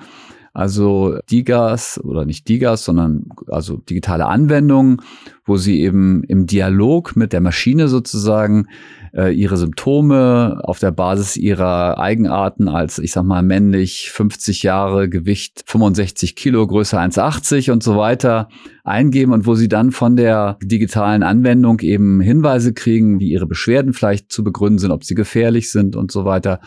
[0.53, 4.97] Also DIGAS oder nicht DIGAS, sondern also digitale Anwendungen,
[5.45, 8.67] wo sie eben im Dialog mit der Maschine sozusagen
[9.13, 15.09] äh, ihre Symptome auf der Basis ihrer Eigenarten als, ich sag mal, männlich 50 Jahre,
[15.09, 18.47] Gewicht 65 Kilo, Größe 1,80 und so weiter
[18.83, 23.93] eingeben und wo sie dann von der digitalen Anwendung eben Hinweise kriegen, wie ihre Beschwerden
[23.93, 26.59] vielleicht zu begründen sind, ob sie gefährlich sind und so weiter.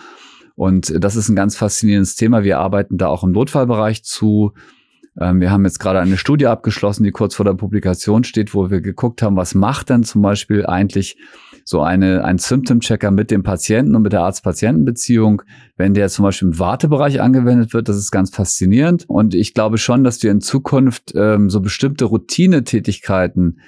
[0.54, 2.44] Und das ist ein ganz faszinierendes Thema.
[2.44, 4.52] Wir arbeiten da auch im Notfallbereich zu.
[5.18, 8.70] Ähm, wir haben jetzt gerade eine Studie abgeschlossen, die kurz vor der Publikation steht, wo
[8.70, 11.16] wir geguckt haben, was macht denn zum Beispiel eigentlich
[11.64, 15.42] so eine, ein Symptom-Checker mit dem Patienten und mit der Arzt-Patienten-Beziehung,
[15.76, 19.04] wenn der zum Beispiel im Wartebereich angewendet wird, das ist ganz faszinierend.
[19.08, 23.58] Und ich glaube schon, dass wir in Zukunft ähm, so bestimmte Routinetätigkeiten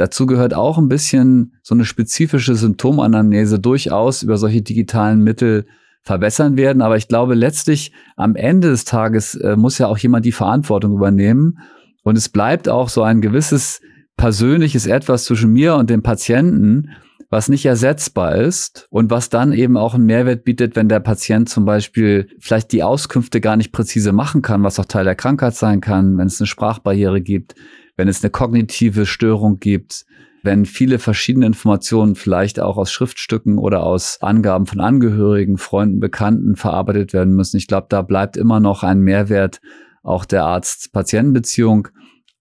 [0.00, 5.66] Dazu gehört auch ein bisschen so eine spezifische Symptomanamnese durchaus über solche digitalen Mittel
[6.00, 6.80] verbessern werden.
[6.80, 10.94] Aber ich glaube, letztlich am Ende des Tages äh, muss ja auch jemand die Verantwortung
[10.94, 11.58] übernehmen.
[12.02, 13.82] Und es bleibt auch so ein gewisses
[14.16, 16.92] persönliches Etwas zwischen mir und dem Patienten,
[17.30, 21.48] was nicht ersetzbar ist und was dann eben auch einen Mehrwert bietet, wenn der Patient
[21.48, 25.54] zum Beispiel vielleicht die Auskünfte gar nicht präzise machen kann, was auch Teil der Krankheit
[25.54, 27.54] sein kann, wenn es eine Sprachbarriere gibt,
[27.96, 30.04] wenn es eine kognitive Störung gibt,
[30.42, 36.56] wenn viele verschiedene Informationen vielleicht auch aus Schriftstücken oder aus Angaben von Angehörigen, Freunden, Bekannten
[36.56, 37.58] verarbeitet werden müssen.
[37.58, 39.60] Ich glaube, da bleibt immer noch ein Mehrwert
[40.02, 41.88] auch der Arzt-Patienten-Beziehung.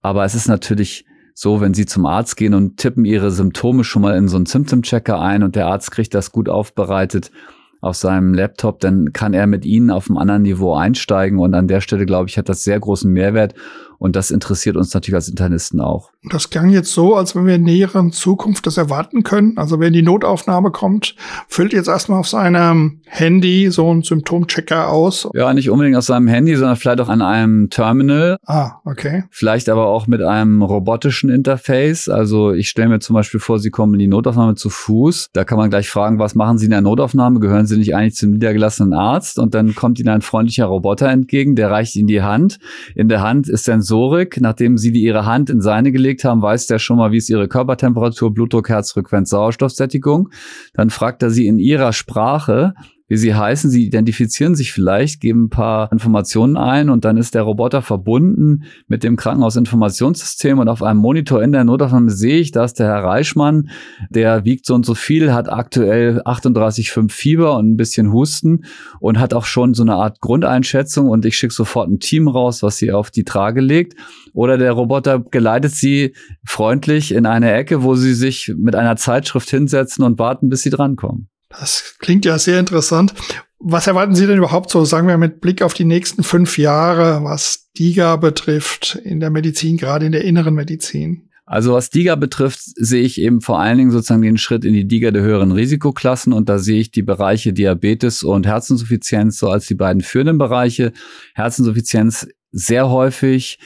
[0.01, 1.05] Aber es ist natürlich
[1.41, 4.45] so, wenn Sie zum Arzt gehen und tippen Ihre Symptome schon mal in so einen
[4.45, 7.31] Symptom-Checker ein und der Arzt kriegt das gut aufbereitet
[7.79, 11.69] auf seinem Laptop, dann kann er mit Ihnen auf einem anderen Niveau einsteigen und an
[11.69, 13.55] der Stelle, glaube ich, hat das sehr großen Mehrwert
[13.99, 16.09] und das interessiert uns natürlich als Internisten auch.
[16.29, 19.57] Das klang jetzt so, als wenn wir in näheren Zukunft das erwarten können.
[19.57, 21.15] Also wenn die Notaufnahme kommt,
[21.47, 25.29] füllt jetzt erstmal auf seinem Handy so einen Symptomchecker aus.
[25.33, 28.37] Ja, nicht unbedingt auf seinem Handy, sondern vielleicht auch an einem Terminal.
[28.45, 29.25] Ah, okay.
[29.31, 32.07] Vielleicht aber auch mit einem robotischen Interface.
[32.07, 35.27] Also ich stelle mir zum Beispiel vor, Sie kommen in die Notaufnahme zu Fuß.
[35.33, 37.41] Da kann man gleich fragen, was machen Sie in der Notaufnahme?
[37.41, 39.39] Gehören Sie nicht eigentlich zum niedergelassenen Arzt?
[39.39, 42.59] Und dann kommt Ihnen ein freundlicher Roboter entgegen, der reicht Ihnen die Hand.
[42.95, 44.39] In der Hand ist dann Sensorik.
[44.39, 47.47] Nachdem Sie Ihre Hand in seine gelegt haben, weiß der schon mal, wie ist Ihre
[47.47, 50.29] Körpertemperatur, Blutdruck, Herzfrequenz, Sauerstoffsättigung.
[50.73, 52.75] Dann fragt er Sie in Ihrer Sprache,
[53.09, 53.69] wie sie heißen.
[53.69, 58.63] Sie identifizieren sich vielleicht, geben ein paar Informationen ein und dann ist der Roboter verbunden
[58.87, 63.03] mit dem Krankenhausinformationssystem und auf einem Monitor in der Notaufnahme sehe ich, dass der Herr
[63.03, 63.69] Reichmann,
[64.09, 68.65] der wiegt so und so viel, hat aktuell 38,5 Fieber und ein bisschen Husten
[68.99, 72.61] und hat auch schon so eine Art Grundeinschätzung und ich schicke sofort ein Team raus,
[72.61, 73.95] was sie auf die Trage legt.
[74.33, 76.13] Oder der Roboter geleitet sie
[76.45, 80.69] freundlich in eine Ecke, wo sie sich mit einer Zeitschrift hinsetzen und warten, bis sie
[80.69, 81.29] drankommen.
[81.49, 83.13] Das klingt ja sehr interessant.
[83.59, 87.23] Was erwarten Sie denn überhaupt so, sagen wir mit Blick auf die nächsten fünf Jahre,
[87.23, 91.29] was DIGA betrifft in der Medizin, gerade in der inneren Medizin?
[91.45, 94.87] Also was DIGA betrifft, sehe ich eben vor allen Dingen sozusagen den Schritt in die
[94.87, 99.65] DIGA der höheren Risikoklassen und da sehe ich die Bereiche Diabetes und Herzinsuffizienz so als
[99.65, 100.93] die beiden führenden Bereiche.
[101.33, 103.57] Herzinsuffizienz sehr häufig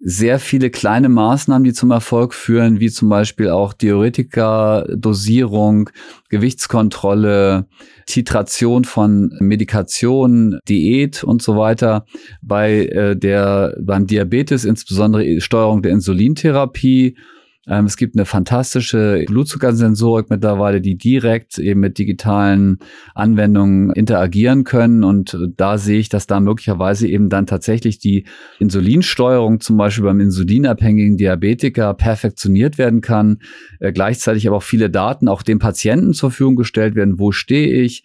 [0.00, 5.90] sehr viele kleine Maßnahmen, die zum Erfolg führen, wie zum Beispiel auch Diuretika, Dosierung,
[6.28, 7.66] Gewichtskontrolle,
[8.06, 12.06] Titration von Medikation, Diät und so weiter.
[12.42, 17.16] Bei äh, der beim Diabetes insbesondere Steuerung der Insulintherapie
[17.68, 22.78] ähm, es gibt eine fantastische Blutzuckersensorik mittlerweile, die direkt eben mit digitalen
[23.14, 25.04] Anwendungen interagieren können.
[25.04, 28.24] Und da sehe ich, dass da möglicherweise eben dann tatsächlich die
[28.58, 33.40] Insulinsteuerung zum Beispiel beim insulinabhängigen Diabetiker perfektioniert werden kann.
[33.80, 37.18] Äh, gleichzeitig aber auch viele Daten auch dem Patienten zur Verfügung gestellt werden.
[37.18, 38.02] Wo stehe ich?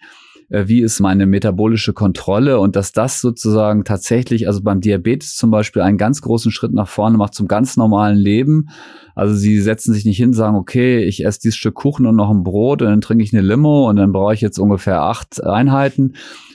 [0.54, 5.50] Äh, wie ist meine metabolische Kontrolle und dass das sozusagen tatsächlich, also beim Diabetes zum
[5.50, 8.68] Beispiel, einen ganz großen Schritt nach vorne macht zum ganz normalen Leben.
[9.16, 12.30] Also sie setzen sich nicht hin, sagen, okay, ich esse dieses Stück Kuchen und noch
[12.30, 15.42] ein Brot und dann trinke ich eine Limo und dann brauche ich jetzt ungefähr acht
[15.42, 16.14] Einheiten,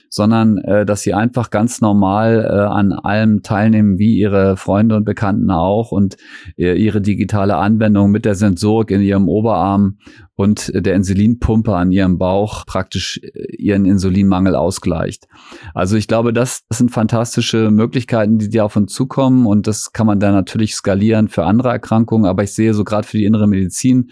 [0.10, 5.06] sondern äh, dass sie einfach ganz normal äh, an allem teilnehmen, wie ihre Freunde und
[5.06, 6.18] Bekannten auch und
[6.58, 9.98] äh, ihre digitale Anwendung mit der Sensorik in ihrem Oberarm
[10.36, 15.28] und der Insulinpumpe an ihrem Bauch praktisch äh, ihren Insulinmangel ausgleicht.
[15.74, 19.92] Also ich glaube, das, das sind fantastische Möglichkeiten, die dir auf uns zukommen und das
[19.94, 23.26] kann man dann natürlich skalieren für andere Erkrankungen, aber ich sehe so gerade für die
[23.26, 24.12] innere Medizin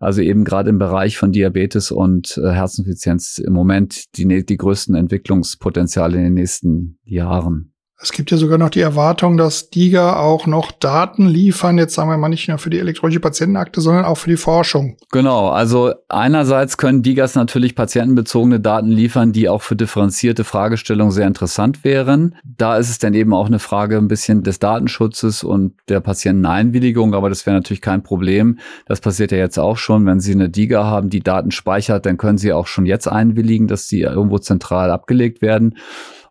[0.00, 4.94] also eben gerade im Bereich von Diabetes und äh, Herzinsuffizienz im Moment die, die größten
[4.94, 7.74] Entwicklungspotenziale in den nächsten Jahren.
[8.02, 12.08] Es gibt ja sogar noch die Erwartung, dass DIGA auch noch Daten liefern, jetzt sagen
[12.08, 14.96] wir mal nicht nur für die elektronische Patientenakte, sondern auch für die Forschung.
[15.12, 21.26] Genau, also einerseits können DIGAs natürlich patientenbezogene Daten liefern, die auch für differenzierte Fragestellungen sehr
[21.26, 22.36] interessant wären.
[22.42, 27.14] Da ist es dann eben auch eine Frage ein bisschen des Datenschutzes und der Patienteneinwilligung,
[27.14, 28.58] aber das wäre natürlich kein Problem.
[28.86, 30.06] Das passiert ja jetzt auch schon.
[30.06, 33.66] Wenn Sie eine DIGA haben, die Daten speichert, dann können Sie auch schon jetzt einwilligen,
[33.66, 35.74] dass sie irgendwo zentral abgelegt werden.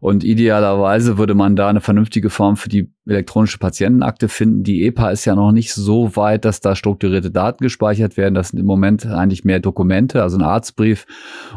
[0.02, 4.64] Und idealerweise würde man da eine vernünftige Form für die elektronische Patientenakte finden.
[4.64, 8.34] Die EPA ist ja noch nicht so weit, dass da strukturierte Daten gespeichert werden.
[8.34, 11.06] Das sind im Moment eigentlich mehr Dokumente, also ein Arztbrief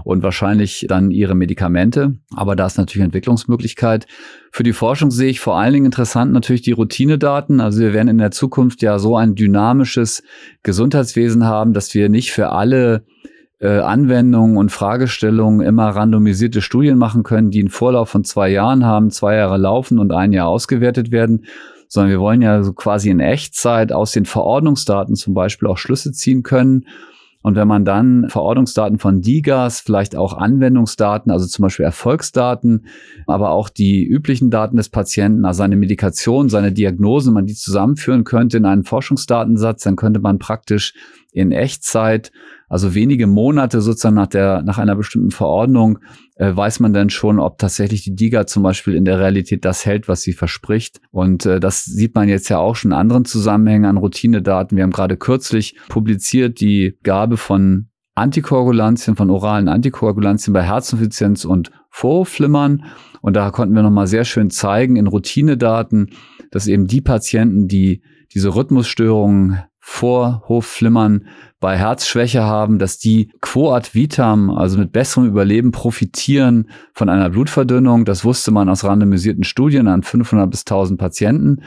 [0.02, 2.14] und wahrscheinlich dann ihre Medikamente.
[2.34, 4.06] Aber da ist natürlich Entwicklungsmöglichkeit.
[4.50, 7.60] Für die Forschung sehe ich vor allen Dingen interessant natürlich die Routinedaten.
[7.60, 10.24] Also wir werden in der Zukunft ja so ein dynamisches
[10.64, 13.04] Gesundheitswesen haben, dass wir nicht für alle
[13.62, 18.84] äh, Anwendungen und Fragestellungen immer randomisierte Studien machen können, die einen Vorlauf von zwei Jahren
[18.84, 21.44] haben, zwei Jahre laufen und ein Jahr ausgewertet werden,
[21.86, 26.10] sondern wir wollen ja so quasi in Echtzeit aus den Verordnungsdaten zum Beispiel auch Schlüsse
[26.10, 26.86] ziehen können.
[27.42, 32.86] Und wenn man dann Verordnungsdaten von DIGAS, vielleicht auch Anwendungsdaten, also zum Beispiel Erfolgsdaten,
[33.26, 38.24] aber auch die üblichen Daten des Patienten, also seine Medikation, seine Diagnose, man die zusammenführen
[38.24, 40.94] könnte in einen Forschungsdatensatz, dann könnte man praktisch
[41.32, 42.30] in Echtzeit
[42.72, 45.98] also wenige Monate sozusagen nach der, nach einer bestimmten Verordnung
[46.36, 49.84] äh, weiß man dann schon, ob tatsächlich die DIGA zum Beispiel in der Realität das
[49.84, 50.98] hält, was sie verspricht.
[51.10, 54.78] Und äh, das sieht man jetzt ja auch schon in anderen Zusammenhängen an Routinedaten.
[54.78, 61.72] Wir haben gerade kürzlich publiziert die Gabe von Antikoagulantien, von oralen Antikoagulantien bei Herzinsuffizienz und
[61.90, 62.84] Vorflimmern.
[63.20, 66.08] Und da konnten wir nochmal sehr schön zeigen in Routinedaten,
[66.50, 71.26] dass eben die Patienten, die diese Rhythmusstörungen vor Hofflimmern
[71.58, 77.28] bei Herzschwäche haben, dass die quo ad vitam, also mit besserem Überleben profitieren von einer
[77.30, 78.04] Blutverdünnung.
[78.04, 81.62] Das wusste man aus randomisierten Studien an 500 bis 1000 Patienten,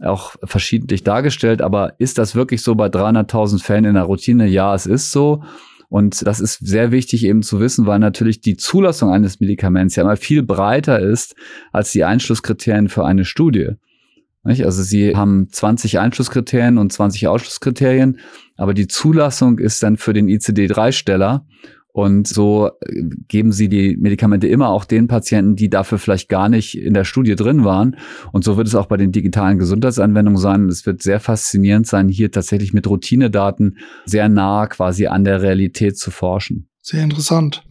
[0.00, 1.60] auch verschiedentlich dargestellt.
[1.60, 4.46] Aber ist das wirklich so bei 300.000 Fällen in der Routine?
[4.46, 5.42] Ja, es ist so.
[5.88, 10.04] Und das ist sehr wichtig eben zu wissen, weil natürlich die Zulassung eines Medikaments ja
[10.04, 11.34] immer viel breiter ist
[11.72, 13.72] als die Einschlusskriterien für eine Studie.
[14.46, 18.18] Also sie haben 20 Einschlusskriterien und 20 Ausschlusskriterien,
[18.56, 21.46] aber die Zulassung ist dann für den ICD-3-Steller.
[21.92, 26.50] Und so äh, geben sie die Medikamente immer auch den Patienten, die dafür vielleicht gar
[26.50, 27.96] nicht in der Studie drin waren.
[28.32, 30.68] Und so wird es auch bei den digitalen Gesundheitsanwendungen sein.
[30.68, 35.96] Es wird sehr faszinierend sein, hier tatsächlich mit Routinedaten sehr nah quasi an der Realität
[35.96, 36.68] zu forschen.
[36.82, 37.62] Sehr interessant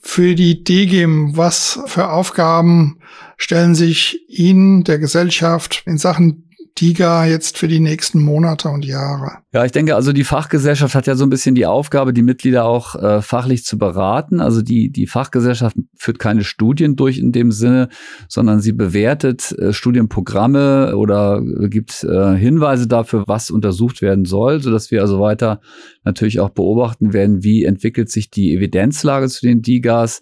[0.00, 1.36] für die DGIM?
[1.36, 2.98] Was für Aufgaben
[3.36, 6.47] stellen sich Ihnen, der Gesellschaft, in Sachen
[6.80, 9.38] DIGA jetzt für die nächsten Monate und Jahre?
[9.52, 12.64] Ja, ich denke, also die Fachgesellschaft hat ja so ein bisschen die Aufgabe, die Mitglieder
[12.64, 14.40] auch äh, fachlich zu beraten.
[14.40, 17.88] Also die, die Fachgesellschaft führt keine Studien durch in dem Sinne,
[18.28, 24.90] sondern sie bewertet äh, Studienprogramme oder gibt äh, Hinweise dafür, was untersucht werden soll, sodass
[24.90, 25.60] wir also weiter
[26.04, 30.20] natürlich auch beobachten werden, wie entwickelt sich die Evidenzlage zu den DIGAs.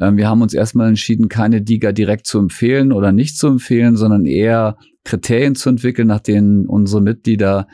[0.00, 3.96] Ähm, wir haben uns erstmal entschieden, keine DIGA direkt zu empfehlen oder nicht zu empfehlen,
[3.96, 7.66] sondern eher Kriterien zu entwickeln, nach denen unsere Mitglieder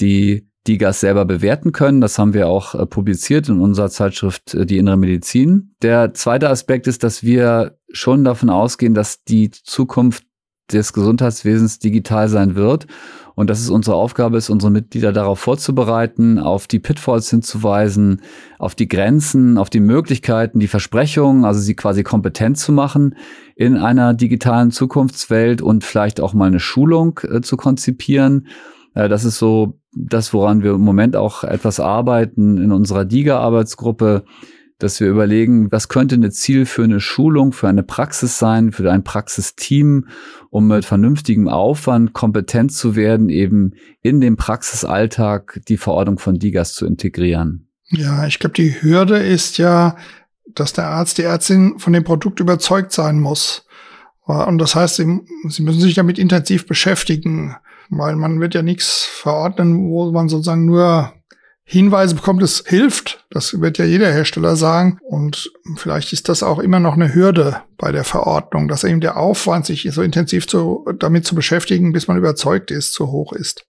[0.00, 2.00] die DIGAs selber bewerten können.
[2.00, 5.74] Das haben wir auch äh, publiziert in unserer Zeitschrift äh, Die innere Medizin.
[5.82, 10.24] Der zweite Aspekt ist, dass wir schon davon ausgehen, dass die Zukunft
[10.70, 12.86] des Gesundheitswesens digital sein wird
[13.34, 18.22] und dass es unsere Aufgabe ist, unsere Mitglieder darauf vorzubereiten, auf die Pitfalls hinzuweisen,
[18.58, 23.16] auf die Grenzen, auf die Möglichkeiten, die Versprechungen, also sie quasi kompetent zu machen
[23.56, 28.46] in einer digitalen Zukunftswelt und vielleicht auch mal eine Schulung äh, zu konzipieren.
[28.94, 34.24] Äh, das ist so das, woran wir im Moment auch etwas arbeiten in unserer DIGA-Arbeitsgruppe
[34.82, 38.90] dass wir überlegen, was könnte ein Ziel für eine Schulung, für eine Praxis sein, für
[38.90, 40.08] ein Praxisteam,
[40.50, 46.74] um mit vernünftigem Aufwand kompetent zu werden, eben in den Praxisalltag die Verordnung von DIGAS
[46.74, 47.68] zu integrieren.
[47.90, 49.96] Ja, ich glaube, die Hürde ist ja,
[50.52, 53.66] dass der Arzt, die Ärztin von dem Produkt überzeugt sein muss.
[54.24, 57.54] Und das heißt, sie, sie müssen sich damit intensiv beschäftigen,
[57.88, 61.12] weil man wird ja nichts verordnen, wo man sozusagen nur
[61.64, 63.24] Hinweise bekommt, es hilft.
[63.30, 64.98] Das wird ja jeder Hersteller sagen.
[65.02, 69.16] Und vielleicht ist das auch immer noch eine Hürde bei der Verordnung, dass eben der
[69.16, 73.64] Aufwand, sich so intensiv zu, damit zu beschäftigen, bis man überzeugt ist, zu hoch ist.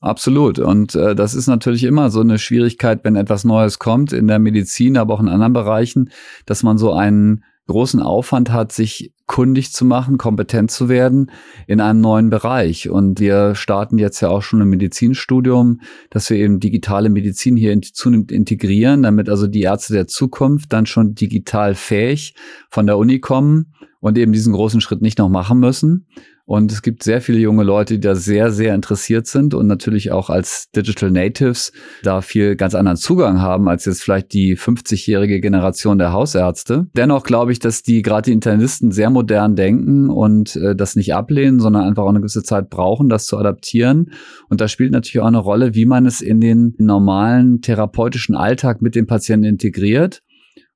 [0.00, 0.58] Absolut.
[0.58, 4.38] Und äh, das ist natürlich immer so eine Schwierigkeit, wenn etwas Neues kommt in der
[4.38, 6.10] Medizin, aber auch in anderen Bereichen,
[6.44, 11.30] dass man so einen großen Aufwand hat, sich kundig zu machen, kompetent zu werden
[11.66, 12.90] in einem neuen Bereich.
[12.90, 17.80] Und wir starten jetzt ja auch schon ein Medizinstudium, dass wir eben digitale Medizin hier
[17.80, 22.34] zunehmend integrieren, damit also die Ärzte der Zukunft dann schon digital fähig
[22.68, 26.06] von der Uni kommen und eben diesen großen Schritt nicht noch machen müssen.
[26.46, 30.12] Und es gibt sehr viele junge Leute, die da sehr, sehr interessiert sind und natürlich
[30.12, 35.40] auch als Digital Natives da viel ganz anderen Zugang haben als jetzt vielleicht die 50-jährige
[35.40, 36.86] Generation der Hausärzte.
[36.94, 41.14] Dennoch glaube ich, dass die gerade die Internisten sehr modern denken und äh, das nicht
[41.14, 44.10] ablehnen, sondern einfach auch eine gewisse Zeit brauchen, das zu adaptieren.
[44.50, 48.82] Und da spielt natürlich auch eine Rolle, wie man es in den normalen therapeutischen Alltag
[48.82, 50.20] mit den Patienten integriert.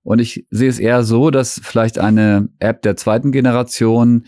[0.03, 4.25] Und ich sehe es eher so, dass vielleicht eine App der zweiten Generation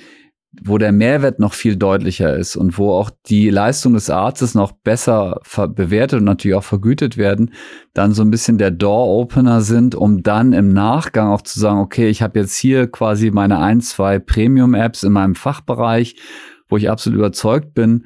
[0.63, 4.73] wo der Mehrwert noch viel deutlicher ist und wo auch die Leistung des Arztes noch
[4.73, 5.41] besser
[5.75, 7.53] bewertet und natürlich auch vergütet werden,
[7.95, 12.09] dann so ein bisschen der Door-Opener sind, um dann im Nachgang auch zu sagen, okay,
[12.09, 16.17] ich habe jetzt hier quasi meine ein, zwei Premium-Apps in meinem Fachbereich,
[16.69, 18.05] wo ich absolut überzeugt bin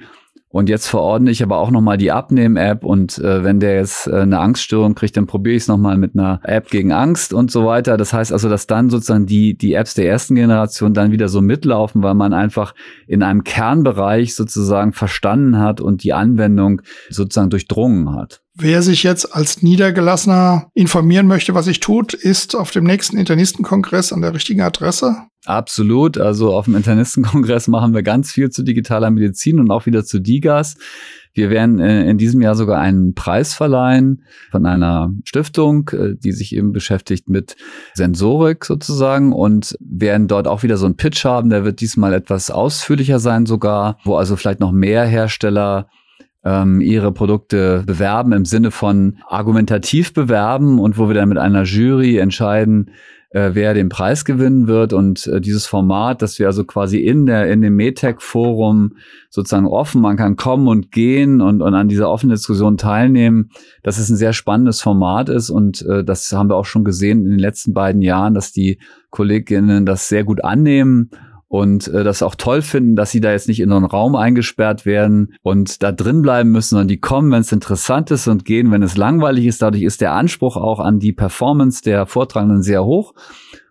[0.55, 4.21] und jetzt verordne ich aber auch nochmal die Abnehmen-App und äh, wenn der jetzt äh,
[4.21, 7.67] eine Angststörung kriegt, dann probiere ich es nochmal mit einer App gegen Angst und so
[7.67, 7.97] weiter.
[7.97, 11.41] Das heißt also, dass dann sozusagen die, die Apps der ersten Generation dann wieder so
[11.41, 12.73] mitlaufen, weil man einfach
[13.09, 18.44] in einem Kernbereich sozusagen verstanden hat und die Anwendung sozusagen durchdrungen hat.
[18.57, 24.13] Wer sich jetzt als Niedergelassener informieren möchte, was sich tut, ist auf dem nächsten Internistenkongress
[24.13, 25.17] an der richtigen Adresse.
[25.45, 26.19] Absolut.
[26.19, 30.21] Also auf dem Internistenkongress machen wir ganz viel zu digitaler Medizin und auch wieder zu
[30.21, 30.77] DIGAS.
[31.33, 36.31] Wir werden äh, in diesem Jahr sogar einen Preis verleihen von einer Stiftung, äh, die
[36.31, 37.57] sich eben beschäftigt mit
[37.95, 41.51] Sensorik sozusagen und werden dort auch wieder so einen Pitch haben.
[41.51, 45.89] Der wird diesmal etwas ausführlicher sein sogar, wo also vielleicht noch mehr Hersteller
[46.45, 51.63] ähm, ihre Produkte bewerben im Sinne von argumentativ bewerben und wo wir dann mit einer
[51.63, 52.91] Jury entscheiden,
[53.31, 57.27] äh, wer den Preis gewinnen wird und äh, dieses Format, dass wir also quasi in
[57.27, 58.93] der in dem Metec Forum
[59.29, 63.51] sozusagen offen, man kann kommen und gehen und, und an dieser offenen Diskussion teilnehmen,
[63.83, 67.25] dass es ein sehr spannendes Format ist und äh, das haben wir auch schon gesehen
[67.25, 68.79] in den letzten beiden Jahren, dass die
[69.11, 71.11] Kolleginnen das sehr gut annehmen
[71.55, 74.85] und äh, das auch toll finden, dass sie da jetzt nicht in einen Raum eingesperrt
[74.85, 78.73] werden und da drin bleiben müssen, sondern die kommen, wenn es interessant ist und gehen,
[78.73, 79.63] wenn es langweilig ist.
[79.63, 83.15] Dadurch ist der Anspruch auch an die Performance der Vortragenden sehr hoch.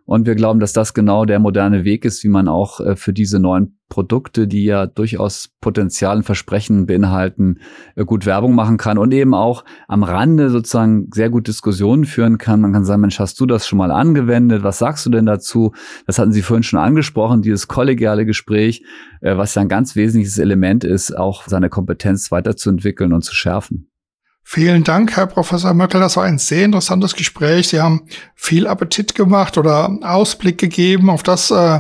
[0.06, 3.14] Und wir glauben, dass das genau der moderne Weg ist, wie man auch äh, für
[3.14, 7.60] diese neuen Produkte, die ja durchaus Potenzial und Versprechen beinhalten,
[7.96, 12.38] äh, gut Werbung machen kann und eben auch am Rande sozusagen sehr gut Diskussionen führen
[12.38, 12.60] kann.
[12.62, 14.64] Man kann sagen, Mensch, hast du das schon mal angewendet?
[14.64, 15.72] Was sagst du denn dazu?
[16.06, 18.84] Das hatten Sie vorhin schon angesprochen, dieses kollegiale Gespräch,
[19.22, 23.93] äh, was ja ein ganz wesentliches Element ist, auch seine Kompetenz weiterzuentwickeln und zu schärfen.
[24.46, 26.02] Vielen Dank, Herr Professor Möckel.
[26.02, 27.70] Das war ein sehr interessantes Gespräch.
[27.70, 28.02] Sie haben
[28.36, 31.80] viel Appetit gemacht oder Ausblick gegeben auf das, äh,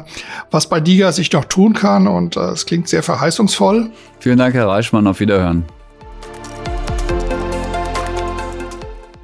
[0.49, 2.07] was bei DIGA sich noch tun kann.
[2.07, 3.91] Und äh, es klingt sehr verheißungsvoll.
[4.19, 5.05] Vielen Dank, Herr Reichmann.
[5.07, 5.65] Auf Wiederhören.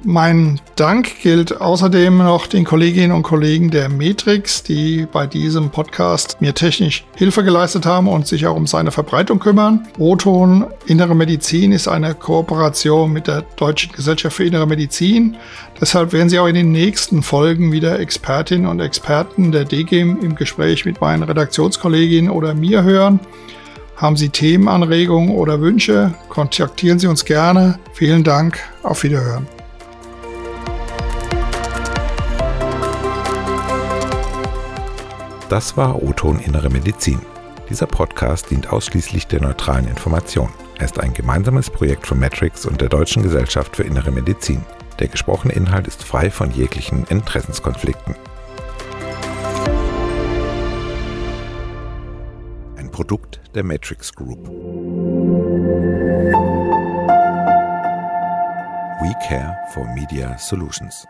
[0.02, 6.40] Mein Dank gilt außerdem noch den Kolleginnen und Kollegen der Matrix, die bei diesem Podcast
[6.40, 9.86] mir technisch Hilfe geleistet haben und sich auch um seine Verbreitung kümmern.
[9.98, 15.36] Roton Innere Medizin ist eine Kooperation mit der Deutschen Gesellschaft für Innere Medizin.
[15.78, 20.34] Deshalb werden Sie auch in den nächsten Folgen wieder Expertinnen und Experten der DGIM im
[20.34, 23.20] Gespräch mit meinen Redaktionskolleginnen oder mir hören.
[23.96, 26.14] Haben Sie Themenanregungen oder Wünsche?
[26.30, 27.78] Kontaktieren Sie uns gerne.
[27.92, 28.58] Vielen Dank.
[28.82, 29.46] Auf Wiederhören.
[35.50, 37.20] Das war O-Ton Innere Medizin.
[37.68, 40.48] Dieser Podcast dient ausschließlich der neutralen Information.
[40.78, 44.64] Er ist ein gemeinsames Projekt von Matrix und der Deutschen Gesellschaft für Innere Medizin.
[45.00, 48.14] Der gesprochene Inhalt ist frei von jeglichen Interessenskonflikten.
[52.76, 54.46] Ein Produkt der Matrix Group.
[59.00, 61.08] We care for Media Solutions.